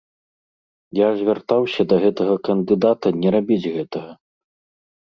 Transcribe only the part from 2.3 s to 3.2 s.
кандыдата